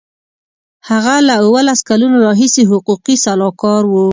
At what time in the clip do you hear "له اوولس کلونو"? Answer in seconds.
1.27-2.15